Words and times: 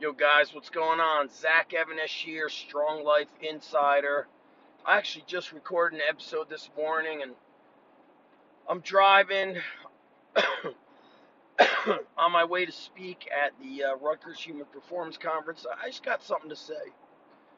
Yo, 0.00 0.12
guys, 0.12 0.54
what's 0.54 0.70
going 0.70 1.00
on? 1.00 1.28
Zach 1.28 1.72
Even-Esh 1.74 2.22
here, 2.24 2.48
Strong 2.48 3.02
Life 3.02 3.26
Insider. 3.42 4.28
I 4.86 4.96
actually 4.96 5.24
just 5.26 5.50
recorded 5.50 5.96
an 5.96 6.02
episode 6.08 6.48
this 6.48 6.70
morning, 6.76 7.22
and 7.22 7.32
I'm 8.68 8.78
driving 8.78 9.56
on 12.16 12.30
my 12.30 12.44
way 12.44 12.64
to 12.64 12.70
speak 12.70 13.28
at 13.36 13.50
the 13.60 13.86
uh, 13.86 13.96
Rutgers 13.96 14.38
Human 14.38 14.66
Performance 14.66 15.16
Conference. 15.18 15.66
I 15.68 15.88
just 15.88 16.04
got 16.04 16.22
something 16.22 16.50
to 16.50 16.54
say, 16.54 16.74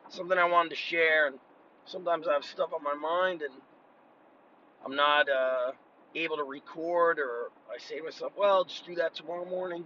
something 0.08 0.38
I 0.38 0.46
wanted 0.46 0.70
to 0.70 0.76
share, 0.76 1.26
and 1.26 1.38
sometimes 1.84 2.26
I 2.26 2.32
have 2.32 2.44
stuff 2.44 2.70
on 2.72 2.82
my 2.82 2.94
mind, 2.94 3.42
and 3.42 3.52
I'm 4.82 4.96
not 4.96 5.28
uh, 5.28 5.72
able 6.14 6.38
to 6.38 6.44
record, 6.44 7.18
or 7.18 7.50
I 7.70 7.76
say 7.78 7.98
to 7.98 8.02
myself, 8.02 8.32
well, 8.34 8.64
just 8.64 8.86
do 8.86 8.94
that 8.94 9.14
tomorrow 9.14 9.44
morning. 9.44 9.84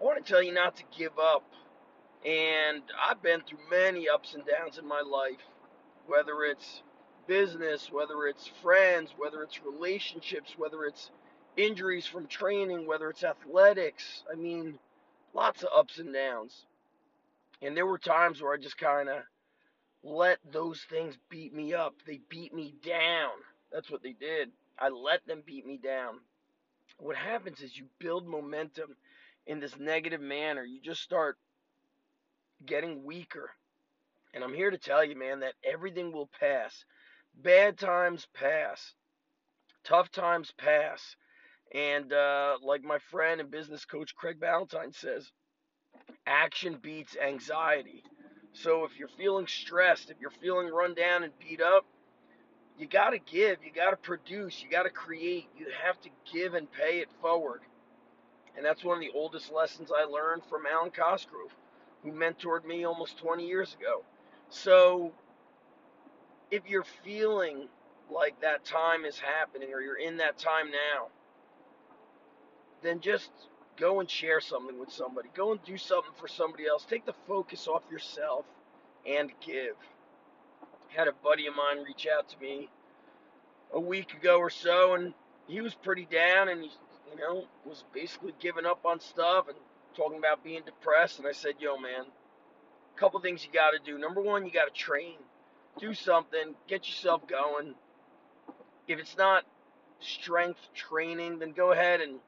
I 0.00 0.04
want 0.04 0.24
to 0.24 0.28
tell 0.28 0.42
you 0.42 0.52
not 0.52 0.76
to 0.76 0.82
give 0.96 1.16
up 1.20 1.44
and 2.24 2.82
I've 3.08 3.22
been 3.22 3.40
through 3.42 3.58
many 3.70 4.08
ups 4.08 4.34
and 4.34 4.44
downs 4.44 4.78
in 4.78 4.86
my 4.86 5.00
life, 5.00 5.40
whether 6.06 6.44
it's 6.44 6.82
business, 7.26 7.90
whether 7.92 8.26
it's 8.26 8.50
friends, 8.62 9.10
whether 9.16 9.42
it's 9.42 9.60
relationships, 9.64 10.54
whether 10.56 10.84
it's 10.84 11.10
injuries 11.56 12.06
from 12.06 12.26
training, 12.26 12.86
whether 12.86 13.10
it's 13.10 13.24
athletics. 13.24 14.24
I 14.32 14.36
mean, 14.36 14.78
lots 15.34 15.62
of 15.62 15.68
ups 15.76 15.98
and 15.98 16.12
downs. 16.12 16.64
And 17.62 17.76
there 17.76 17.86
were 17.86 17.98
times 17.98 18.40
where 18.40 18.54
I 18.54 18.56
just 18.56 18.78
kind 18.78 19.08
of 19.08 19.22
let 20.02 20.38
those 20.50 20.84
things 20.88 21.16
beat 21.28 21.54
me 21.54 21.74
up. 21.74 21.94
They 22.06 22.20
beat 22.28 22.54
me 22.54 22.74
down. 22.84 23.30
That's 23.72 23.90
what 23.90 24.02
they 24.02 24.12
did. 24.12 24.50
I 24.78 24.88
let 24.88 25.26
them 25.26 25.42
beat 25.44 25.66
me 25.66 25.76
down. 25.76 26.20
What 26.98 27.16
happens 27.16 27.60
is 27.60 27.76
you 27.76 27.86
build 27.98 28.26
momentum 28.26 28.96
in 29.46 29.60
this 29.60 29.76
negative 29.78 30.20
manner. 30.20 30.64
You 30.64 30.80
just 30.80 31.02
start 31.02 31.36
getting 32.66 33.04
weaker. 33.04 33.50
And 34.34 34.44
I'm 34.44 34.54
here 34.54 34.70
to 34.70 34.78
tell 34.78 35.04
you, 35.04 35.16
man, 35.16 35.40
that 35.40 35.54
everything 35.64 36.12
will 36.12 36.28
pass. 36.38 36.84
Bad 37.34 37.78
times 37.78 38.26
pass. 38.34 38.94
Tough 39.84 40.10
times 40.10 40.52
pass. 40.58 41.16
And 41.74 42.12
uh, 42.12 42.56
like 42.62 42.82
my 42.82 42.98
friend 43.10 43.40
and 43.40 43.50
business 43.50 43.84
coach 43.84 44.14
Craig 44.14 44.40
Ballantyne 44.40 44.92
says, 44.92 45.30
action 46.26 46.78
beats 46.82 47.16
anxiety. 47.16 48.02
So 48.52 48.84
if 48.84 48.98
you're 48.98 49.08
feeling 49.08 49.46
stressed, 49.46 50.10
if 50.10 50.16
you're 50.20 50.30
feeling 50.30 50.68
run 50.68 50.94
down 50.94 51.22
and 51.22 51.32
beat 51.38 51.60
up, 51.60 51.84
you 52.78 52.86
got 52.86 53.10
to 53.10 53.18
give, 53.18 53.58
you 53.64 53.72
got 53.74 53.90
to 53.90 53.96
produce, 53.96 54.62
you 54.62 54.70
got 54.70 54.84
to 54.84 54.90
create. 54.90 55.48
You 55.56 55.66
have 55.84 56.00
to 56.02 56.10
give 56.32 56.54
and 56.54 56.70
pay 56.70 57.00
it 57.00 57.08
forward. 57.20 57.60
And 58.56 58.64
that's 58.64 58.84
one 58.84 58.96
of 58.96 59.00
the 59.00 59.16
oldest 59.16 59.52
lessons 59.52 59.90
I 59.90 60.04
learned 60.04 60.42
from 60.48 60.62
Alwyn 60.66 60.92
Cosgrove 60.92 61.54
who 62.02 62.12
mentored 62.12 62.64
me 62.64 62.84
almost 62.84 63.18
20 63.18 63.46
years 63.46 63.74
ago. 63.74 64.02
So 64.50 65.12
if 66.50 66.62
you're 66.68 66.86
feeling 67.04 67.68
like 68.10 68.40
that 68.40 68.64
time 68.64 69.04
is 69.04 69.18
happening 69.18 69.72
or 69.72 69.80
you're 69.80 69.98
in 69.98 70.16
that 70.18 70.38
time 70.38 70.70
now, 70.70 71.08
then 72.82 73.00
just 73.00 73.30
go 73.76 74.00
and 74.00 74.10
share 74.10 74.40
something 74.40 74.78
with 74.78 74.90
somebody. 74.92 75.28
Go 75.34 75.52
and 75.52 75.62
do 75.64 75.76
something 75.76 76.12
for 76.18 76.28
somebody 76.28 76.66
else. 76.66 76.84
Take 76.88 77.06
the 77.06 77.14
focus 77.26 77.66
off 77.68 77.82
yourself 77.90 78.44
and 79.06 79.30
give. 79.44 79.76
Had 80.88 81.08
a 81.08 81.12
buddy 81.12 81.46
of 81.46 81.54
mine 81.54 81.84
reach 81.84 82.06
out 82.06 82.28
to 82.30 82.38
me 82.40 82.68
a 83.72 83.80
week 83.80 84.14
ago 84.14 84.38
or 84.38 84.50
so, 84.50 84.94
and 84.94 85.12
he 85.46 85.60
was 85.60 85.74
pretty 85.74 86.06
down, 86.10 86.48
and 86.48 86.62
he, 86.62 86.70
you 87.12 87.18
know, 87.20 87.44
was 87.64 87.84
basically 87.92 88.32
giving 88.40 88.64
up 88.64 88.84
on 88.84 89.00
stuff 89.00 89.48
and 89.48 89.56
talking 89.96 90.18
about 90.18 90.44
being 90.44 90.62
depressed, 90.64 91.18
and 91.18 91.26
I 91.26 91.32
said, 91.32 91.54
yo, 91.60 91.76
man, 91.76 92.04
a 92.96 93.00
couple 93.00 93.20
things 93.20 93.44
you 93.44 93.52
got 93.52 93.70
to 93.70 93.78
do. 93.78 93.98
Number 93.98 94.20
one, 94.20 94.44
you 94.44 94.52
got 94.52 94.72
to 94.72 94.78
train. 94.78 95.16
Do 95.78 95.94
something, 95.94 96.54
get 96.66 96.86
yourself 96.88 97.26
going. 97.28 97.74
If 98.86 98.98
it's 98.98 99.16
not 99.16 99.44
strength 100.00 100.60
training, 100.74 101.38
then 101.38 101.52
go 101.52 101.72
ahead 101.72 102.00
and 102.00 102.18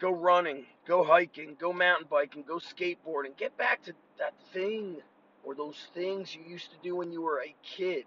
go 0.00 0.10
running, 0.10 0.66
go 0.86 1.04
hiking, 1.04 1.56
go 1.58 1.72
mountain 1.72 2.06
biking, 2.10 2.44
go 2.46 2.56
skateboarding. 2.56 3.36
Get 3.36 3.56
back 3.56 3.82
to 3.84 3.92
that 4.18 4.34
thing 4.52 4.96
or 5.44 5.54
those 5.54 5.86
things 5.94 6.34
you 6.34 6.42
used 6.48 6.70
to 6.70 6.76
do 6.82 6.96
when 6.96 7.12
you 7.12 7.22
were 7.22 7.40
a 7.40 7.54
kid. 7.62 8.04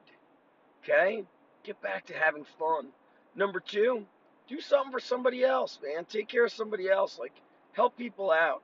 Okay? 0.83 1.23
Get 1.63 1.81
back 1.81 2.07
to 2.07 2.13
having 2.13 2.45
fun. 2.57 2.87
Number 3.35 3.59
two, 3.59 4.05
do 4.47 4.59
something 4.59 4.91
for 4.91 4.99
somebody 4.99 5.43
else, 5.43 5.79
man. 5.81 6.05
Take 6.05 6.27
care 6.27 6.45
of 6.45 6.51
somebody 6.51 6.89
else. 6.89 7.17
Like, 7.19 7.33
help 7.73 7.97
people 7.97 8.31
out. 8.31 8.61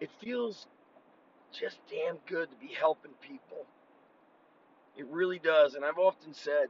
It 0.00 0.10
feels 0.20 0.66
just 1.52 1.78
damn 1.90 2.18
good 2.26 2.48
to 2.50 2.56
be 2.56 2.72
helping 2.74 3.12
people. 3.20 3.66
It 4.96 5.06
really 5.06 5.38
does. 5.38 5.74
And 5.74 5.84
I've 5.84 5.98
often 5.98 6.34
said, 6.34 6.68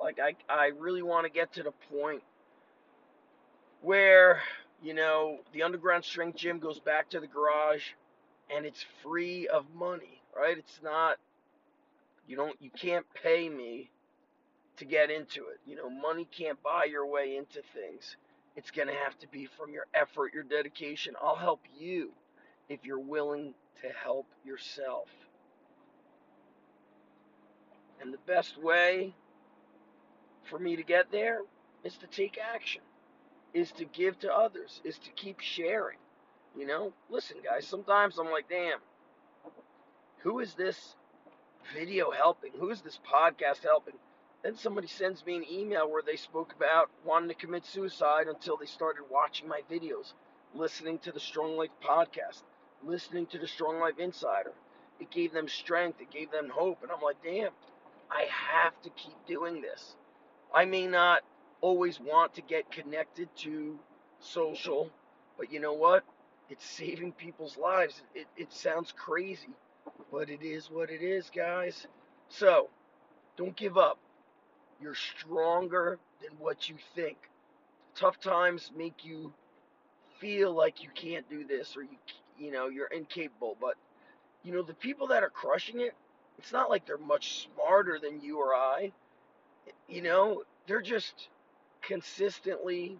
like, 0.00 0.18
I, 0.18 0.34
I 0.52 0.72
really 0.78 1.02
want 1.02 1.26
to 1.26 1.30
get 1.30 1.52
to 1.54 1.62
the 1.62 1.72
point 1.90 2.22
where, 3.82 4.40
you 4.82 4.94
know, 4.94 5.38
the 5.52 5.62
underground 5.62 6.04
strength 6.04 6.38
gym 6.38 6.58
goes 6.58 6.80
back 6.80 7.10
to 7.10 7.20
the 7.20 7.26
garage 7.26 7.84
and 8.54 8.64
it's 8.66 8.84
free 9.02 9.46
of 9.48 9.64
money, 9.74 10.22
right? 10.36 10.56
It's 10.56 10.80
not, 10.82 11.16
you 12.26 12.36
don't, 12.36 12.56
you 12.60 12.70
can't 12.70 13.06
pay 13.22 13.48
me 13.48 13.90
to 14.78 14.84
get 14.84 15.10
into 15.10 15.46
it. 15.48 15.60
You 15.66 15.76
know, 15.76 15.88
money 15.88 16.26
can't 16.30 16.62
buy 16.62 16.84
your 16.84 17.06
way 17.06 17.36
into 17.36 17.60
things. 17.74 18.16
It's 18.56 18.70
going 18.70 18.88
to 18.88 18.94
have 18.94 19.18
to 19.18 19.28
be 19.28 19.46
from 19.58 19.72
your 19.72 19.86
effort, 19.94 20.32
your 20.32 20.42
dedication. 20.42 21.14
I'll 21.22 21.36
help 21.36 21.60
you 21.78 22.10
if 22.68 22.84
you're 22.84 22.98
willing 22.98 23.54
to 23.82 23.88
help 24.02 24.26
yourself. 24.44 25.08
And 28.00 28.12
the 28.12 28.18
best 28.26 28.60
way 28.60 29.14
for 30.44 30.58
me 30.58 30.76
to 30.76 30.82
get 30.82 31.10
there 31.10 31.40
is 31.84 31.96
to 31.98 32.06
take 32.06 32.38
action, 32.38 32.82
is 33.52 33.72
to 33.72 33.84
give 33.84 34.18
to 34.20 34.32
others, 34.32 34.80
is 34.84 34.98
to 34.98 35.10
keep 35.10 35.40
sharing. 35.40 35.98
You 36.56 36.66
know, 36.66 36.92
listen, 37.10 37.36
guys, 37.44 37.66
sometimes 37.66 38.18
I'm 38.18 38.30
like, 38.30 38.48
damn, 38.48 38.78
who 40.18 40.38
is 40.40 40.54
this 40.54 40.94
video 41.74 42.10
helping? 42.10 42.52
Who 42.58 42.70
is 42.70 42.80
this 42.80 42.98
podcast 43.06 43.62
helping? 43.62 43.94
Then 44.46 44.54
somebody 44.56 44.86
sends 44.86 45.26
me 45.26 45.34
an 45.34 45.44
email 45.50 45.90
where 45.90 46.04
they 46.06 46.14
spoke 46.14 46.52
about 46.52 46.88
wanting 47.04 47.30
to 47.30 47.34
commit 47.34 47.66
suicide 47.66 48.28
until 48.28 48.56
they 48.56 48.66
started 48.66 49.02
watching 49.10 49.48
my 49.48 49.62
videos, 49.68 50.12
listening 50.54 51.00
to 51.00 51.10
the 51.10 51.18
Strong 51.18 51.56
Life 51.56 51.72
podcast, 51.82 52.42
listening 52.84 53.26
to 53.26 53.40
the 53.40 53.48
Strong 53.48 53.80
Life 53.80 53.98
Insider. 53.98 54.52
It 55.00 55.10
gave 55.10 55.32
them 55.32 55.48
strength, 55.48 56.00
it 56.00 56.12
gave 56.12 56.30
them 56.30 56.48
hope. 56.48 56.84
And 56.84 56.92
I'm 56.92 57.00
like, 57.00 57.16
damn, 57.24 57.50
I 58.08 58.26
have 58.30 58.80
to 58.82 58.90
keep 58.90 59.16
doing 59.26 59.62
this. 59.62 59.96
I 60.54 60.64
may 60.64 60.86
not 60.86 61.22
always 61.60 61.98
want 61.98 62.34
to 62.34 62.40
get 62.40 62.70
connected 62.70 63.28
to 63.38 63.76
social, 64.20 64.90
but 65.36 65.52
you 65.52 65.58
know 65.58 65.72
what? 65.72 66.04
It's 66.50 66.64
saving 66.64 67.14
people's 67.14 67.56
lives. 67.56 68.00
It, 68.14 68.28
it 68.36 68.52
sounds 68.52 68.92
crazy, 68.96 69.56
but 70.12 70.30
it 70.30 70.42
is 70.44 70.70
what 70.70 70.88
it 70.88 71.02
is, 71.02 71.32
guys. 71.34 71.88
So, 72.28 72.68
don't 73.36 73.56
give 73.56 73.76
up. 73.76 73.98
You're 74.80 74.94
stronger 74.94 75.98
than 76.20 76.38
what 76.38 76.68
you 76.68 76.76
think. 76.94 77.16
Tough 77.94 78.20
times 78.20 78.70
make 78.76 79.04
you 79.04 79.32
feel 80.20 80.52
like 80.52 80.82
you 80.82 80.88
can't 80.94 81.28
do 81.28 81.44
this 81.44 81.76
or 81.76 81.82
you 81.82 81.96
you 82.38 82.50
know 82.52 82.68
you're 82.68 82.88
incapable, 82.88 83.56
but 83.60 83.74
you 84.42 84.52
know 84.52 84.62
the 84.62 84.74
people 84.74 85.06
that 85.08 85.22
are 85.22 85.30
crushing 85.30 85.80
it, 85.80 85.94
it's 86.38 86.52
not 86.52 86.70
like 86.70 86.86
they're 86.86 86.98
much 86.98 87.46
smarter 87.54 87.98
than 87.98 88.20
you 88.20 88.38
or 88.38 88.54
I. 88.54 88.92
You 89.88 90.02
know, 90.02 90.42
they're 90.66 90.82
just 90.82 91.28
consistently 91.82 92.98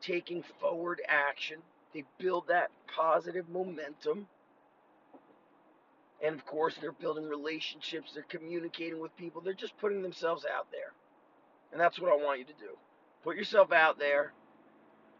taking 0.00 0.42
forward 0.60 1.00
action. 1.08 1.58
They 1.94 2.04
build 2.18 2.48
that 2.48 2.70
positive 2.94 3.48
momentum. 3.48 4.28
And 6.22 6.34
of 6.34 6.46
course, 6.46 6.74
they're 6.80 6.92
building 6.92 7.28
relationships, 7.28 8.12
they're 8.14 8.24
communicating 8.24 9.00
with 9.00 9.16
people, 9.16 9.40
they're 9.42 9.52
just 9.52 9.76
putting 9.78 10.02
themselves 10.02 10.46
out 10.46 10.66
there. 10.72 10.92
And 11.72 11.80
that's 11.80 12.00
what 12.00 12.10
I 12.10 12.16
want 12.16 12.38
you 12.38 12.44
to 12.46 12.52
do. 12.52 12.76
Put 13.24 13.36
yourself 13.36 13.72
out 13.72 13.98
there. 13.98 14.32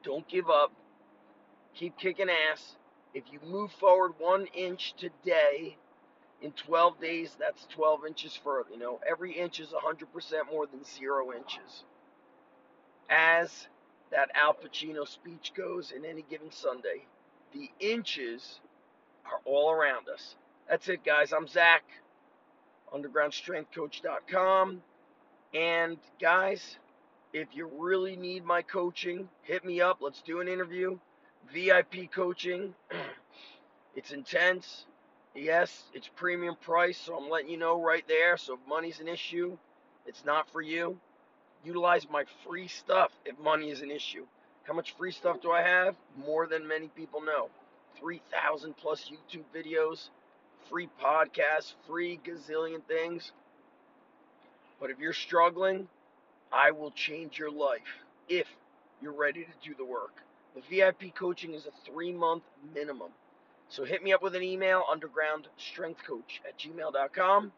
Don't 0.02 0.26
give 0.28 0.48
up. 0.48 0.72
Keep 1.74 1.98
kicking 1.98 2.28
ass. 2.30 2.76
If 3.14 3.24
you 3.32 3.40
move 3.44 3.72
forward 3.72 4.12
one 4.18 4.46
inch 4.54 4.94
today, 4.96 5.76
in 6.42 6.52
12 6.52 7.00
days, 7.00 7.36
that's 7.38 7.66
12 7.74 8.06
inches 8.06 8.38
further. 8.42 8.70
You 8.72 8.78
know, 8.78 9.00
every 9.08 9.32
inch 9.32 9.60
is 9.60 9.68
100% 9.70 10.06
more 10.50 10.66
than 10.66 10.84
zero 10.84 11.32
inches. 11.32 11.84
As 13.08 13.68
that 14.10 14.30
Al 14.34 14.54
Pacino 14.54 15.06
speech 15.08 15.52
goes 15.56 15.92
in 15.92 16.04
any 16.04 16.24
given 16.28 16.50
Sunday, 16.50 17.06
the 17.52 17.70
inches 17.80 18.60
are 19.24 19.40
all 19.44 19.70
around 19.70 20.08
us. 20.08 20.36
That's 20.68 20.88
it, 20.88 21.04
guys. 21.04 21.32
I'm 21.32 21.48
Zach, 21.48 21.84
undergroundstrengthcoach.com. 22.92 24.82
And 25.54 25.98
guys, 26.20 26.76
if 27.32 27.48
you 27.54 27.70
really 27.78 28.16
need 28.16 28.44
my 28.44 28.62
coaching, 28.62 29.28
hit 29.42 29.64
me 29.64 29.80
up. 29.80 29.98
Let's 30.00 30.22
do 30.22 30.40
an 30.40 30.48
interview. 30.48 30.98
VIP 31.52 32.10
coaching. 32.12 32.74
It's 33.96 34.12
intense. 34.12 34.84
Yes, 35.34 35.84
it's 35.94 36.06
premium 36.16 36.54
price, 36.60 36.98
so 36.98 37.16
I'm 37.16 37.30
letting 37.30 37.48
you 37.48 37.56
know 37.56 37.82
right 37.82 38.06
there. 38.06 38.36
So 38.36 38.54
if 38.54 38.60
money's 38.68 39.00
an 39.00 39.08
issue, 39.08 39.56
it's 40.04 40.22
not 40.22 40.50
for 40.52 40.60
you. 40.60 40.98
Utilize 41.64 42.06
my 42.10 42.24
free 42.46 42.68
stuff 42.68 43.10
if 43.24 43.38
money 43.38 43.70
is 43.70 43.80
an 43.80 43.90
issue. 43.90 44.26
How 44.64 44.74
much 44.74 44.94
free 44.96 45.12
stuff 45.12 45.40
do 45.40 45.50
I 45.50 45.62
have? 45.62 45.96
More 46.16 46.46
than 46.46 46.68
many 46.68 46.88
people 46.88 47.22
know. 47.22 47.48
3,000 47.98 48.76
plus 48.76 49.10
YouTube 49.10 49.44
videos, 49.54 50.10
free 50.68 50.88
podcasts, 51.02 51.72
free 51.86 52.20
gazillion 52.22 52.82
things. 52.86 53.32
But 54.80 54.90
if 54.90 54.98
you're 54.98 55.12
struggling, 55.12 55.88
I 56.52 56.70
will 56.72 56.90
change 56.92 57.38
your 57.38 57.50
life 57.50 57.80
if 58.28 58.46
you're 59.02 59.12
ready 59.14 59.44
to 59.44 59.68
do 59.68 59.74
the 59.76 59.84
work. 59.84 60.22
The 60.54 60.62
VIP 60.70 61.14
coaching 61.14 61.54
is 61.54 61.66
a 61.66 61.90
three 61.90 62.12
month 62.12 62.44
minimum. 62.74 63.10
So 63.68 63.84
hit 63.84 64.02
me 64.02 64.12
up 64.12 64.22
with 64.22 64.34
an 64.36 64.42
email, 64.42 64.84
undergroundstrengthcoach 64.90 66.40
at 66.48 66.58
gmail.com, 66.58 67.52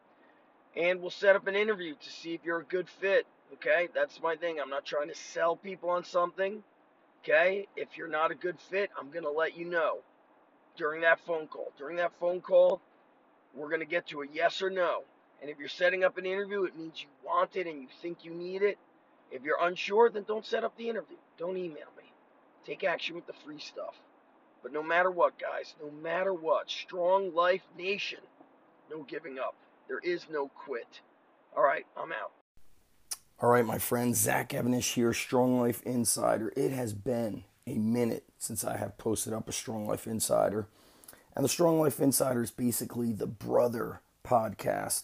and 0.75 1.01
we'll 1.01 1.11
set 1.11 1.35
up 1.35 1.47
an 1.47 1.55
interview 1.55 1.95
to 1.95 2.11
see 2.11 2.33
if 2.33 2.41
you're 2.45 2.59
a 2.61 2.65
good 2.65 2.89
fit. 3.01 3.27
Okay, 3.55 3.89
that's 3.95 4.21
my 4.21 4.35
thing. 4.35 4.59
I'm 4.61 4.69
not 4.69 4.85
trying 4.85 5.09
to 5.09 5.15
sell 5.15 5.55
people 5.55 5.89
on 5.89 6.03
something. 6.03 6.63
Okay, 7.23 7.67
if 7.75 7.97
you're 7.97 8.09
not 8.09 8.31
a 8.31 8.35
good 8.35 8.59
fit, 8.71 8.91
I'm 8.99 9.11
going 9.11 9.25
to 9.25 9.31
let 9.31 9.57
you 9.57 9.65
know 9.65 9.99
during 10.77 11.01
that 11.01 11.19
phone 11.25 11.47
call. 11.47 11.71
During 11.77 11.97
that 11.97 12.13
phone 12.19 12.41
call, 12.41 12.81
we're 13.55 13.69
going 13.69 13.81
to 13.81 13.85
get 13.87 14.07
to 14.07 14.21
a 14.21 14.25
yes 14.33 14.61
or 14.61 14.69
no. 14.69 15.03
And 15.41 15.49
if 15.49 15.57
you're 15.57 15.69
setting 15.69 16.03
up 16.03 16.17
an 16.17 16.25
interview, 16.25 16.63
it 16.63 16.77
means 16.77 17.01
you 17.01 17.07
want 17.25 17.55
it 17.55 17.67
and 17.67 17.81
you 17.81 17.87
think 18.01 18.23
you 18.23 18.33
need 18.33 18.61
it. 18.61 18.77
If 19.31 19.43
you're 19.43 19.61
unsure, 19.61 20.09
then 20.09 20.23
don't 20.27 20.45
set 20.45 20.63
up 20.63 20.75
the 20.77 20.89
interview. 20.89 21.17
Don't 21.37 21.57
email 21.57 21.87
me. 21.97 22.11
Take 22.65 22.83
action 22.83 23.15
with 23.15 23.27
the 23.27 23.33
free 23.45 23.59
stuff. 23.59 23.95
But 24.61 24.73
no 24.73 24.83
matter 24.83 25.09
what, 25.09 25.39
guys, 25.39 25.75
no 25.81 25.89
matter 25.89 26.33
what, 26.33 26.69
Strong 26.69 27.33
Life 27.33 27.61
Nation, 27.77 28.19
no 28.91 29.03
giving 29.03 29.39
up. 29.39 29.55
There 29.87 29.99
is 29.99 30.25
no 30.29 30.49
quit. 30.49 30.99
All 31.55 31.63
right, 31.63 31.85
I'm 31.95 32.11
out. 32.11 32.31
All 33.39 33.49
right, 33.49 33.65
my 33.65 33.77
friend, 33.77 34.15
Zach 34.15 34.53
Even-Esh 34.53 34.95
here, 34.95 35.13
Strong 35.13 35.61
Life 35.61 35.81
Insider. 35.83 36.51
It 36.57 36.71
has 36.71 36.93
been 36.93 37.45
a 37.65 37.75
minute 37.75 38.25
since 38.37 38.65
I 38.65 38.75
have 38.77 38.97
posted 38.97 39.31
up 39.31 39.47
a 39.47 39.53
Strong 39.53 39.87
Life 39.87 40.05
Insider. 40.07 40.67
And 41.35 41.45
the 41.45 41.49
Strong 41.49 41.79
Life 41.79 42.01
Insider 42.01 42.43
is 42.43 42.51
basically 42.51 43.13
the 43.13 43.27
brother 43.27 44.01
podcast 44.25 45.03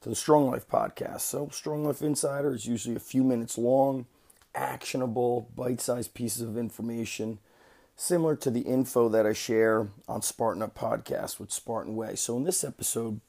to 0.00 0.08
the 0.08 0.14
Strong 0.14 0.50
Life 0.50 0.66
podcast. 0.66 1.20
So, 1.20 1.48
Strong 1.52 1.84
Life 1.84 2.00
Insider 2.00 2.54
is 2.54 2.66
usually 2.66 2.96
a 2.96 3.00
few 3.00 3.22
minutes 3.22 3.58
long, 3.58 4.06
actionable, 4.54 5.48
bite 5.54 5.80
sized 5.80 6.14
pieces 6.14 6.42
of 6.42 6.56
information, 6.56 7.38
similar 7.96 8.34
to 8.36 8.50
the 8.50 8.60
info 8.60 9.08
that 9.10 9.26
I 9.26 9.34
share 9.34 9.88
on 10.08 10.22
Spartan 10.22 10.62
Up 10.62 10.74
Podcast 10.74 11.38
with 11.38 11.52
Spartan 11.52 11.96
Way. 11.96 12.14
So, 12.14 12.36
in 12.36 12.44
this 12.44 12.64
episode, 12.64 13.20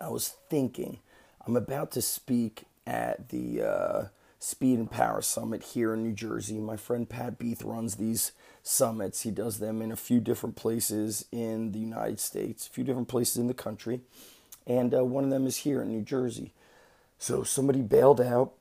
I 0.00 0.08
was 0.08 0.36
thinking 0.48 1.00
I'm 1.46 1.56
about 1.56 1.90
to 1.92 2.02
speak 2.02 2.64
at 2.86 3.30
the 3.30 3.62
uh, 3.62 4.04
Speed 4.38 4.78
and 4.78 4.90
Power 4.90 5.20
Summit 5.20 5.64
here 5.64 5.94
in 5.94 6.04
New 6.04 6.12
Jersey. 6.12 6.58
My 6.60 6.76
friend 6.76 7.08
Pat 7.08 7.38
Beeth 7.38 7.64
runs 7.64 7.96
these 7.96 8.30
summits. 8.62 9.22
He 9.22 9.32
does 9.32 9.58
them 9.58 9.82
in 9.82 9.90
a 9.90 9.96
few 9.96 10.20
different 10.20 10.54
places 10.54 11.24
in 11.32 11.72
the 11.72 11.80
United 11.80 12.20
States, 12.20 12.68
a 12.68 12.70
few 12.70 12.84
different 12.84 13.08
places 13.08 13.38
in 13.38 13.48
the 13.48 13.54
country, 13.54 14.00
and 14.68 14.94
uh, 14.94 15.02
one 15.02 15.24
of 15.24 15.30
them 15.30 15.46
is 15.46 15.56
here 15.58 15.82
in 15.82 15.88
New 15.88 16.02
Jersey. 16.02 16.52
So 17.18 17.42
somebody 17.42 17.80
bailed 17.80 18.20
out 18.20 18.52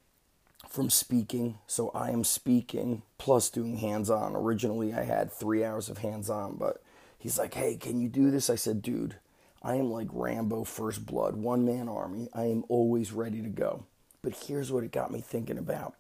from 0.68 0.90
speaking, 0.90 1.60
so 1.68 1.92
I 1.94 2.10
am 2.10 2.24
speaking 2.24 3.04
plus 3.18 3.50
doing 3.50 3.78
hands 3.78 4.10
on. 4.10 4.36
Originally, 4.36 4.94
I 4.94 5.04
had 5.04 5.32
three 5.32 5.64
hours 5.64 5.90
of 5.90 6.00
hands 6.00 6.30
on, 6.30 6.56
but 6.56 6.82
he's 7.20 7.38
like, 7.38 7.54
hey, 7.54 7.76
can 7.76 8.00
you 8.00 8.10
do 8.10 8.32
this? 8.32 8.50
I 8.50 8.56
said, 8.56 8.82
dude, 8.82 9.16
I 9.62 9.76
am 9.76 9.92
like 9.92 10.08
Rambo 10.12 10.64
First 10.64 11.06
Blood, 11.06 11.36
one 11.36 11.66
man 11.66 11.90
army. 11.90 12.30
I 12.34 12.46
am 12.46 12.64
always 12.70 13.12
ready 13.12 13.42
to 13.42 13.50
go. 13.50 13.86
But 14.22 14.46
here's 14.48 14.72
what 14.72 14.84
it 14.84 14.92
got 14.92 15.12
me 15.12 15.22
thinking 15.22 15.58
about. 15.58 15.94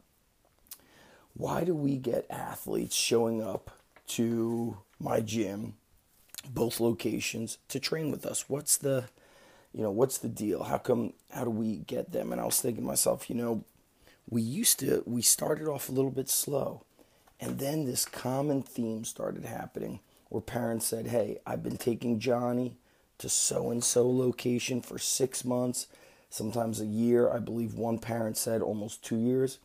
Why 1.33 1.63
do 1.63 1.75
we 1.75 1.98
get 1.98 2.25
athletes 2.30 2.95
showing 2.95 3.44
up 3.44 3.71
to 4.07 4.77
my 5.00 5.19
gym, 5.19 5.75
both 6.50 6.80
locations, 6.80 7.59
to 7.69 7.80
train 7.80 8.09
with 8.09 8.25
us? 8.25 8.50
What's 8.50 8.77
the 8.77 9.06
you 9.78 9.84
know, 9.84 9.92
what's 9.92 10.18
the 10.18 10.28
deal? 10.28 10.64
How 10.64 10.80
come 10.80 11.14
how 11.32 11.44
do 11.44 11.52
we 11.52 11.78
get 11.78 12.12
them? 12.12 12.32
And 12.32 12.42
I 12.42 12.46
was 12.46 12.60
thinking 12.60 12.82
to 12.82 12.88
myself, 12.88 13.30
you 13.30 13.36
know, 13.36 13.64
we 14.28 14.42
used 14.42 14.80
to 14.80 15.04
we 15.06 15.22
started 15.22 15.68
off 15.68 15.88
a 15.88 15.92
little 15.92 16.10
bit 16.10 16.30
slow. 16.30 16.84
And 17.40 17.60
then 17.60 17.86
this 17.86 18.04
common 18.04 18.64
theme 18.64 19.06
started 19.06 19.46
happening 19.46 20.00
where 20.30 20.42
parents 20.42 20.88
said, 20.88 21.06
Hey, 21.06 21.38
I've 21.46 21.62
been 21.62 21.78
taking 21.78 22.20
Johnny 22.20 22.78
to 23.20 23.30
so 23.30 23.70
and 23.70 23.84
so 23.84 24.10
location 24.10 24.82
for 24.82 24.98
six 24.98 25.46
months 25.46 25.86
sometimes 26.32 26.82
a 26.82 26.88
year. 26.88 27.32
I 27.32 27.38
believe 27.38 27.76
one 27.76 28.00
parent 28.00 28.36
said 28.36 28.64
almost 28.64 29.06
two 29.06 29.18
years. 29.18 29.60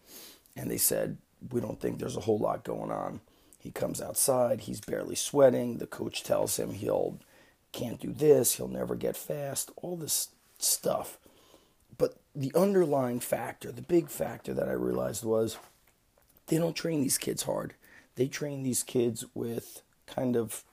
And 0.54 0.70
they 0.70 0.76
said, 0.76 1.16
We 1.50 1.62
don't 1.62 1.80
think 1.80 1.98
there's 1.98 2.18
a 2.18 2.20
whole 2.20 2.38
lot 2.38 2.64
going 2.64 2.90
on. 2.90 3.22
He 3.58 3.70
comes 3.70 4.02
outside, 4.02 4.60
he's 4.62 4.82
barely 4.82 5.14
sweating. 5.14 5.78
The 5.78 5.86
coach 5.86 6.22
tells 6.22 6.58
him 6.58 6.74
he'll 6.74 7.18
can't 7.72 8.00
do 8.00 8.12
this, 8.12 8.56
he'll 8.56 8.68
never 8.68 8.94
get 8.94 9.16
fast, 9.16 9.70
all 9.76 9.96
this 9.96 10.28
stuff. 10.58 11.18
But 11.98 12.16
the 12.34 12.52
underlying 12.54 13.20
factor, 13.20 13.72
the 13.72 13.82
big 13.82 14.08
factor 14.08 14.54
that 14.54 14.68
I 14.68 14.72
realized 14.72 15.24
was 15.24 15.58
they 16.46 16.58
don't 16.58 16.76
train 16.76 17.00
these 17.00 17.18
kids 17.18 17.44
hard. 17.44 17.74
They 18.16 18.28
train 18.28 18.62
these 18.62 18.82
kids 18.82 19.24
with 19.34 19.82
kind 20.06 20.36
of 20.36 20.64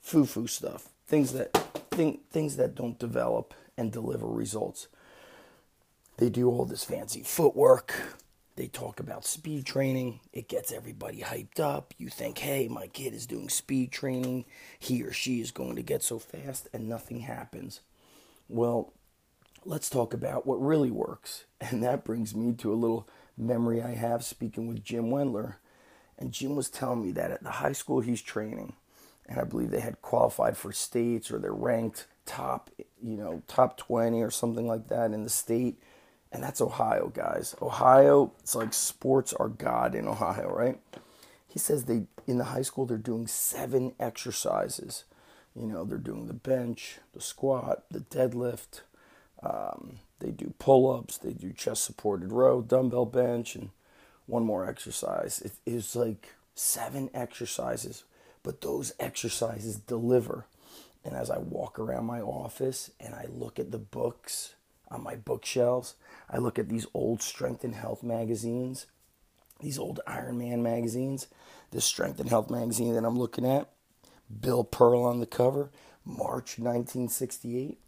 foo-foo 0.00 0.46
stuff, 0.46 0.88
things 1.06 1.32
that 1.32 1.52
thing, 1.90 2.20
things 2.30 2.56
that 2.56 2.74
don't 2.74 2.98
develop 2.98 3.54
and 3.76 3.90
deliver 3.90 4.26
results. 4.26 4.88
They 6.18 6.28
do 6.30 6.48
all 6.48 6.64
this 6.64 6.84
fancy 6.84 7.22
footwork. 7.22 7.94
They 8.56 8.68
talk 8.68 9.00
about 9.00 9.24
speed 9.24 9.66
training. 9.66 10.20
It 10.32 10.48
gets 10.48 10.72
everybody 10.72 11.20
hyped 11.20 11.58
up. 11.58 11.92
You 11.98 12.08
think, 12.08 12.38
hey, 12.38 12.68
my 12.68 12.86
kid 12.86 13.12
is 13.12 13.26
doing 13.26 13.48
speed 13.48 13.90
training. 13.90 14.44
He 14.78 15.02
or 15.02 15.12
she 15.12 15.40
is 15.40 15.50
going 15.50 15.74
to 15.76 15.82
get 15.82 16.04
so 16.04 16.20
fast, 16.20 16.68
and 16.72 16.88
nothing 16.88 17.20
happens. 17.20 17.80
Well, 18.48 18.92
let's 19.64 19.90
talk 19.90 20.14
about 20.14 20.46
what 20.46 20.62
really 20.62 20.90
works. 20.90 21.44
And 21.60 21.82
that 21.82 22.04
brings 22.04 22.34
me 22.34 22.52
to 22.56 22.72
a 22.72 22.76
little 22.76 23.08
memory 23.38 23.80
I 23.80 23.94
have 23.94 24.22
speaking 24.22 24.68
with 24.68 24.84
Jim 24.84 25.06
Wendler. 25.06 25.54
And 26.18 26.30
Jim 26.30 26.54
was 26.54 26.68
telling 26.68 27.02
me 27.02 27.10
that 27.12 27.30
at 27.30 27.42
the 27.42 27.52
high 27.52 27.72
school 27.72 28.00
he's 28.00 28.20
training, 28.20 28.74
and 29.26 29.40
I 29.40 29.44
believe 29.44 29.70
they 29.70 29.80
had 29.80 30.02
qualified 30.02 30.58
for 30.58 30.72
states 30.72 31.30
or 31.30 31.38
they're 31.38 31.54
ranked 31.54 32.06
top, 32.26 32.70
you 33.02 33.16
know, 33.16 33.42
top 33.48 33.78
20 33.78 34.22
or 34.22 34.30
something 34.30 34.66
like 34.66 34.88
that 34.88 35.12
in 35.12 35.24
the 35.24 35.30
state 35.30 35.80
and 36.34 36.42
that's 36.42 36.60
Ohio, 36.60 37.12
guys. 37.14 37.54
Ohio, 37.62 38.32
it's 38.40 38.56
like 38.56 38.74
sports 38.74 39.32
are 39.32 39.48
God 39.48 39.94
in 39.94 40.08
Ohio, 40.08 40.52
right? 40.52 40.80
He 41.46 41.60
says 41.60 41.84
they 41.84 42.02
in 42.26 42.38
the 42.38 42.44
high 42.44 42.62
school 42.62 42.86
they're 42.86 42.98
doing 42.98 43.28
seven 43.28 43.94
exercises. 44.00 45.04
You 45.54 45.68
know, 45.68 45.84
they're 45.84 45.96
doing 45.96 46.26
the 46.26 46.34
bench, 46.34 46.98
the 47.12 47.20
squat, 47.20 47.84
the 47.88 48.00
deadlift. 48.00 48.80
Um, 49.44 50.00
they 50.18 50.32
do 50.32 50.52
pull-ups, 50.58 51.18
they 51.18 51.32
do 51.32 51.52
chest 51.52 51.84
supported 51.84 52.32
row, 52.32 52.62
dumbbell 52.62 53.06
bench, 53.06 53.54
and 53.54 53.70
one 54.26 54.44
more 54.44 54.68
exercise. 54.68 55.40
It 55.40 55.52
is 55.64 55.94
like 55.94 56.34
seven 56.56 57.10
exercises, 57.14 58.02
but 58.42 58.60
those 58.60 58.92
exercises 58.98 59.76
deliver. 59.76 60.46
And 61.04 61.14
as 61.14 61.30
I 61.30 61.38
walk 61.38 61.78
around 61.78 62.06
my 62.06 62.20
office 62.20 62.90
and 62.98 63.14
I 63.14 63.26
look 63.30 63.60
at 63.60 63.70
the 63.70 63.78
books 63.78 64.54
on 64.94 65.02
my 65.02 65.16
bookshelves. 65.16 65.96
I 66.30 66.38
look 66.38 66.58
at 66.58 66.68
these 66.68 66.86
old 66.94 67.20
Strength 67.20 67.64
and 67.64 67.74
Health 67.74 68.02
magazines, 68.02 68.86
these 69.60 69.78
old 69.78 70.00
Iron 70.06 70.38
Man 70.38 70.62
magazines, 70.62 71.26
this 71.70 71.84
Strength 71.84 72.20
and 72.20 72.28
Health 72.30 72.50
magazine 72.50 72.94
that 72.94 73.04
I'm 73.04 73.18
looking 73.18 73.44
at, 73.44 73.68
Bill 74.40 74.64
Pearl 74.64 75.02
on 75.02 75.20
the 75.20 75.26
cover, 75.26 75.70
March 76.04 76.58
1968. 76.58 77.78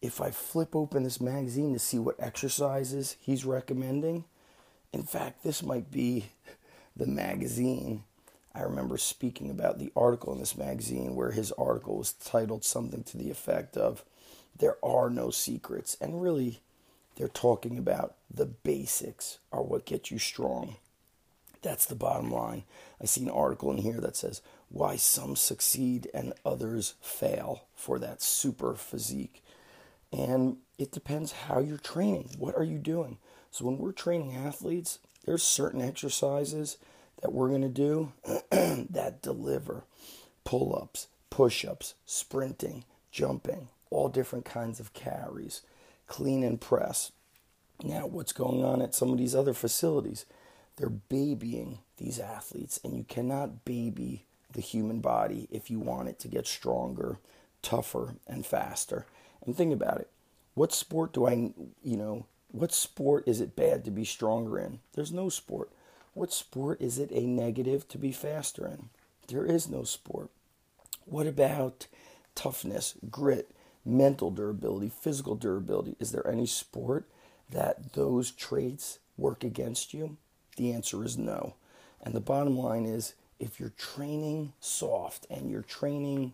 If 0.00 0.20
I 0.20 0.30
flip 0.30 0.74
open 0.74 1.04
this 1.04 1.20
magazine 1.20 1.72
to 1.74 1.78
see 1.78 1.98
what 1.98 2.16
exercises 2.18 3.16
he's 3.20 3.44
recommending, 3.44 4.24
in 4.92 5.02
fact, 5.04 5.42
this 5.42 5.62
might 5.62 5.90
be 5.90 6.26
the 6.96 7.06
magazine. 7.06 8.04
I 8.54 8.62
remember 8.62 8.98
speaking 8.98 9.48
about 9.50 9.78
the 9.78 9.90
article 9.96 10.32
in 10.32 10.40
this 10.40 10.56
magazine 10.56 11.14
where 11.14 11.30
his 11.30 11.52
article 11.52 11.96
was 11.96 12.12
titled 12.12 12.64
something 12.64 13.02
to 13.04 13.16
the 13.16 13.30
effect 13.30 13.76
of 13.76 14.04
there 14.62 14.76
are 14.80 15.10
no 15.10 15.30
secrets. 15.30 15.96
And 16.00 16.22
really, 16.22 16.60
they're 17.16 17.26
talking 17.26 17.76
about 17.76 18.14
the 18.32 18.46
basics 18.46 19.38
are 19.50 19.60
what 19.60 19.84
get 19.84 20.12
you 20.12 20.20
strong. 20.20 20.76
That's 21.62 21.84
the 21.84 21.96
bottom 21.96 22.30
line. 22.30 22.62
I 23.00 23.06
see 23.06 23.24
an 23.24 23.30
article 23.30 23.72
in 23.72 23.78
here 23.78 24.00
that 24.00 24.14
says 24.14 24.40
why 24.68 24.94
some 24.94 25.34
succeed 25.34 26.08
and 26.14 26.32
others 26.46 26.94
fail 27.00 27.64
for 27.74 27.98
that 27.98 28.22
super 28.22 28.76
physique. 28.76 29.42
And 30.12 30.58
it 30.78 30.92
depends 30.92 31.32
how 31.32 31.58
you're 31.58 31.76
training. 31.76 32.30
What 32.38 32.56
are 32.56 32.62
you 32.62 32.78
doing? 32.78 33.18
So 33.50 33.64
when 33.64 33.78
we're 33.78 33.90
training 33.90 34.36
athletes, 34.36 35.00
there's 35.24 35.42
certain 35.42 35.82
exercises 35.82 36.78
that 37.20 37.32
we're 37.32 37.48
going 37.48 37.62
to 37.62 37.68
do 37.68 38.12
that 38.50 39.22
deliver 39.22 39.82
pull-ups, 40.44 41.08
push 41.30 41.64
ups, 41.64 41.94
sprinting, 42.06 42.84
jumping, 43.10 43.68
all 43.92 44.08
different 44.08 44.44
kinds 44.44 44.80
of 44.80 44.92
carries, 44.92 45.62
clean 46.06 46.42
and 46.42 46.60
press. 46.60 47.12
Now, 47.82 48.06
what's 48.06 48.32
going 48.32 48.64
on 48.64 48.80
at 48.82 48.94
some 48.94 49.10
of 49.10 49.18
these 49.18 49.34
other 49.34 49.54
facilities? 49.54 50.24
They're 50.76 50.88
babying 50.88 51.78
these 51.96 52.18
athletes, 52.18 52.80
and 52.82 52.96
you 52.96 53.04
cannot 53.04 53.64
baby 53.64 54.24
the 54.52 54.60
human 54.60 55.00
body 55.00 55.48
if 55.50 55.70
you 55.70 55.78
want 55.78 56.08
it 56.08 56.18
to 56.20 56.28
get 56.28 56.46
stronger, 56.46 57.18
tougher, 57.60 58.14
and 58.26 58.44
faster. 58.46 59.06
And 59.44 59.56
think 59.56 59.72
about 59.72 60.00
it. 60.00 60.08
What 60.54 60.72
sport 60.72 61.12
do 61.12 61.26
I, 61.26 61.52
you 61.82 61.96
know, 61.96 62.26
what 62.50 62.72
sport 62.72 63.24
is 63.26 63.40
it 63.40 63.56
bad 63.56 63.84
to 63.84 63.90
be 63.90 64.04
stronger 64.04 64.58
in? 64.58 64.80
There's 64.94 65.12
no 65.12 65.28
sport. 65.28 65.70
What 66.14 66.32
sport 66.32 66.80
is 66.80 66.98
it 66.98 67.10
a 67.10 67.26
negative 67.26 67.88
to 67.88 67.98
be 67.98 68.12
faster 68.12 68.66
in? 68.66 68.90
There 69.28 69.46
is 69.46 69.68
no 69.68 69.84
sport. 69.84 70.30
What 71.06 71.26
about 71.26 71.86
toughness, 72.34 72.94
grit, 73.10 73.50
mental 73.84 74.30
durability, 74.30 74.88
physical 74.88 75.34
durability? 75.34 75.96
Is 75.98 76.12
there 76.12 76.26
any 76.26 76.46
sport 76.46 77.08
that 77.50 77.92
those 77.94 78.30
traits 78.30 78.98
work 79.16 79.44
against 79.44 79.92
you? 79.92 80.16
The 80.56 80.72
answer 80.72 81.04
is 81.04 81.18
no. 81.18 81.54
And 82.02 82.14
the 82.14 82.20
bottom 82.20 82.58
line 82.58 82.84
is 82.84 83.14
if 83.38 83.58
you're 83.58 83.70
training 83.70 84.52
soft 84.60 85.26
and 85.30 85.50
you're 85.50 85.62
training 85.62 86.32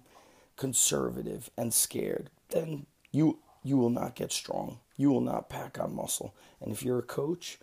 conservative 0.57 1.51
and 1.57 1.73
scared, 1.73 2.31
then 2.51 2.87
you 3.13 3.39
you 3.65 3.77
will 3.77 3.91
not 3.91 4.15
get 4.15 4.33
strong. 4.33 4.79
You 4.97 5.11
will 5.11 5.21
not 5.21 5.49
pack 5.49 5.79
on 5.79 5.95
muscle. 5.95 6.35
And 6.61 6.73
if 6.73 6.83
you're 6.83 6.99
a 7.01 7.03
coach, 7.03 7.59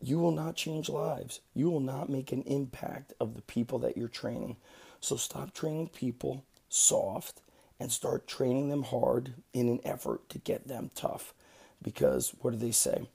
you 0.00 0.18
will 0.18 0.32
not 0.32 0.56
change 0.56 0.88
lives. 0.88 1.40
You 1.54 1.70
will 1.70 1.80
not 1.80 2.08
make 2.08 2.32
an 2.32 2.42
impact 2.42 3.12
of 3.20 3.34
the 3.34 3.42
people 3.42 3.78
that 3.80 3.96
you're 3.96 4.08
training. 4.08 4.56
So 5.00 5.16
stop 5.16 5.54
training 5.54 5.88
people 5.88 6.44
soft 6.68 7.40
and 7.78 7.92
start 7.92 8.26
training 8.26 8.68
them 8.68 8.84
hard 8.84 9.34
in 9.52 9.68
an 9.68 9.80
effort 9.84 10.28
to 10.30 10.38
get 10.38 10.66
them 10.66 10.90
tough. 10.94 11.34
Because 11.82 12.34
what 12.40 12.52
do 12.52 12.56
they 12.56 12.72
say? 12.72 13.08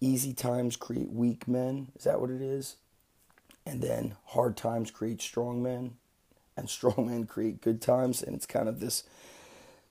Easy 0.00 0.32
times 0.32 0.76
create 0.76 1.10
weak 1.10 1.48
men. 1.48 1.88
Is 1.96 2.04
that 2.04 2.20
what 2.20 2.30
it 2.30 2.42
is? 2.42 2.76
And 3.66 3.82
then 3.82 4.16
hard 4.26 4.56
times 4.56 4.90
create 4.90 5.20
strong 5.20 5.62
men, 5.62 5.96
and 6.56 6.68
strong 6.70 7.06
men 7.08 7.26
create 7.26 7.60
good 7.60 7.80
times. 7.80 8.22
And 8.22 8.34
it's 8.34 8.46
kind 8.46 8.68
of 8.68 8.80
this 8.80 9.04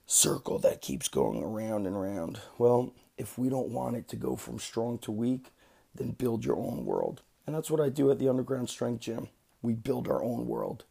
circle 0.06 0.60
that 0.60 0.82
keeps 0.82 1.08
going 1.08 1.44
around 1.44 1.86
and 1.86 1.96
around. 1.96 2.39
Well, 2.58 2.94
if 3.18 3.38
we 3.38 3.50
don't 3.50 3.70
want 3.70 3.96
it 3.96 4.08
to 4.10 4.16
go 4.16 4.36
from 4.36 4.60
strong 4.60 5.00
to 5.00 5.12
weak, 5.12 5.48
then 5.94 6.12
build 6.12 6.46
your 6.46 6.58
own 6.58 6.86
world. 6.86 7.22
And 7.46 7.56
that's 7.56 7.72
what 7.72 7.82
I 7.82 7.89
do 7.89 8.12
at 8.12 8.20
the 8.20 8.30
Underground 8.30 8.70
Strength 8.70 9.01
Gym. 9.01 9.30
We 9.62 9.74
build 9.74 10.08
our 10.08 10.24
own 10.24 10.48
world. 10.48 10.84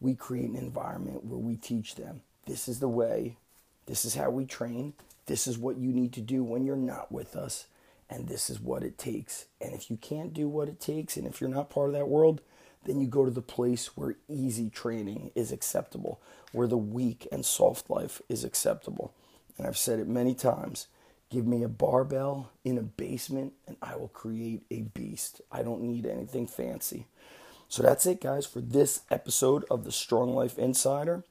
We 0.00 0.14
create 0.14 0.50
an 0.50 0.56
environment 0.56 1.24
where 1.24 1.38
we 1.38 1.56
teach 1.56 1.94
them 1.94 2.22
this 2.46 2.68
is 2.68 2.80
the 2.80 2.88
way, 2.88 3.36
this 3.86 4.04
is 4.04 4.14
how 4.14 4.30
we 4.30 4.44
train, 4.44 4.94
this 5.26 5.46
is 5.46 5.58
what 5.58 5.78
you 5.78 5.92
need 5.92 6.12
to 6.14 6.20
do 6.20 6.42
when 6.42 6.64
you're 6.64 6.76
not 6.76 7.12
with 7.12 7.36
us, 7.36 7.66
and 8.10 8.28
this 8.28 8.50
is 8.50 8.60
what 8.60 8.82
it 8.82 8.98
takes. 8.98 9.46
And 9.60 9.74
if 9.74 9.90
you 9.90 9.96
can't 9.96 10.34
do 10.34 10.48
what 10.48 10.68
it 10.68 10.80
takes, 10.80 11.16
and 11.16 11.26
if 11.26 11.40
you're 11.40 11.50
not 11.50 11.70
part 11.70 11.88
of 11.88 11.94
that 11.94 12.08
world, 12.08 12.40
then 12.84 13.00
you 13.00 13.06
go 13.06 13.24
to 13.24 13.30
the 13.30 13.40
place 13.40 13.96
where 13.96 14.16
easy 14.28 14.68
training 14.68 15.30
is 15.34 15.52
acceptable, 15.52 16.20
where 16.50 16.66
the 16.66 16.76
weak 16.76 17.28
and 17.30 17.44
soft 17.44 17.88
life 17.88 18.20
is 18.28 18.44
acceptable. 18.44 19.14
And 19.56 19.66
I've 19.66 19.78
said 19.78 20.00
it 20.00 20.08
many 20.08 20.34
times 20.34 20.88
give 21.30 21.46
me 21.46 21.62
a 21.62 21.68
barbell 21.68 22.50
in 22.62 22.76
a 22.76 22.82
basement, 22.82 23.54
and 23.66 23.76
I 23.80 23.96
will 23.96 24.08
create 24.08 24.64
a 24.70 24.82
beast. 24.82 25.40
I 25.50 25.62
don't 25.62 25.82
need 25.82 26.04
anything 26.04 26.46
fancy. 26.46 27.06
So 27.68 27.82
that's 27.82 28.04
it, 28.04 28.20
guys, 28.20 28.44
for 28.44 28.60
this 28.60 29.00
episode 29.10 29.64
of 29.70 29.84
the 29.84 29.92
Strong 29.92 30.34
Life 30.34 30.58
Insider. 30.58 31.24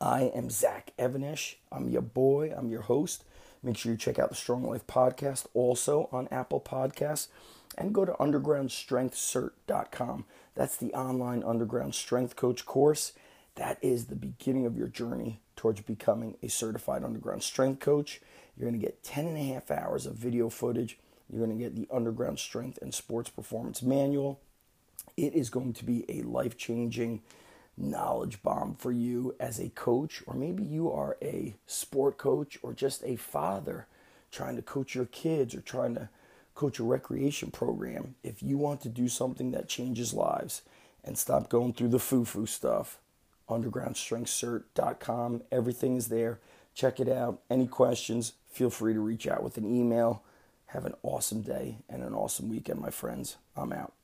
I 0.00 0.32
am 0.34 0.50
Zach 0.50 0.92
Even-Esh. 0.98 1.58
I'm 1.72 1.88
your 1.88 2.02
boy, 2.02 2.52
I'm 2.56 2.68
your 2.68 2.82
host. 2.82 3.24
Make 3.62 3.76
sure 3.76 3.92
you 3.92 3.98
check 3.98 4.18
out 4.18 4.28
the 4.28 4.34
Strong 4.34 4.64
Life 4.64 4.86
podcast 4.86 5.46
also 5.54 6.10
on 6.12 6.28
Apple 6.30 6.60
Podcasts 6.60 7.28
and 7.76 7.94
go 7.94 8.04
to 8.04 8.12
undergroundstrengthcert.com. 8.12 10.24
That's 10.54 10.76
the 10.76 10.92
online 10.94 11.42
underground 11.42 11.94
strength 11.94 12.36
coach 12.36 12.66
course. 12.66 13.12
That 13.56 13.78
is 13.82 14.06
the 14.06 14.16
beginning 14.16 14.66
of 14.66 14.76
your 14.76 14.88
journey 14.88 15.40
towards 15.56 15.80
becoming 15.80 16.36
a 16.42 16.48
certified 16.48 17.02
underground 17.02 17.42
strength 17.42 17.80
coach. 17.80 18.20
You're 18.56 18.68
going 18.68 18.80
to 18.80 18.86
get 18.86 19.02
10 19.02 19.26
and 19.26 19.36
a 19.36 19.54
half 19.54 19.70
hours 19.70 20.06
of 20.06 20.14
video 20.14 20.48
footage. 20.48 20.98
You're 21.30 21.44
going 21.44 21.58
to 21.58 21.64
get 21.64 21.74
the 21.74 21.88
underground 21.92 22.38
strength 22.38 22.78
and 22.80 22.94
sports 22.94 23.30
performance 23.30 23.82
manual. 23.82 24.40
It 25.16 25.34
is 25.34 25.50
going 25.50 25.72
to 25.74 25.84
be 25.84 26.04
a 26.08 26.22
life 26.22 26.56
changing 26.56 27.22
knowledge 27.76 28.42
bomb 28.42 28.74
for 28.74 28.92
you 28.92 29.34
as 29.38 29.58
a 29.58 29.68
coach, 29.70 30.22
or 30.26 30.34
maybe 30.34 30.62
you 30.62 30.90
are 30.90 31.16
a 31.20 31.54
sport 31.66 32.16
coach 32.18 32.58
or 32.62 32.72
just 32.72 33.02
a 33.04 33.16
father 33.16 33.86
trying 34.30 34.56
to 34.56 34.62
coach 34.62 34.94
your 34.94 35.06
kids 35.06 35.54
or 35.54 35.60
trying 35.60 35.94
to 35.94 36.08
coach 36.54 36.78
a 36.78 36.84
recreation 36.84 37.50
program. 37.50 38.14
If 38.22 38.42
you 38.42 38.58
want 38.58 38.80
to 38.82 38.88
do 38.88 39.08
something 39.08 39.50
that 39.52 39.68
changes 39.68 40.14
lives 40.14 40.62
and 41.04 41.16
stop 41.16 41.48
going 41.48 41.74
through 41.74 41.88
the 41.88 41.98
foo 41.98 42.24
foo 42.24 42.46
stuff, 42.46 42.98
undergroundstrengthcert.com, 43.48 45.42
everything 45.52 45.96
is 45.96 46.08
there. 46.08 46.40
Check 46.74 46.98
it 47.00 47.08
out. 47.08 47.40
Any 47.48 47.66
questions, 47.66 48.32
feel 48.50 48.70
free 48.70 48.94
to 48.94 49.00
reach 49.00 49.26
out 49.26 49.42
with 49.42 49.56
an 49.56 49.66
email. 49.66 50.22
Have 50.66 50.84
an 50.84 50.94
awesome 51.02 51.42
day 51.42 51.78
and 51.88 52.02
an 52.02 52.12
awesome 52.12 52.48
weekend, 52.48 52.80
my 52.80 52.90
friends. 52.90 53.36
I'm 53.56 53.72
out. 53.72 53.95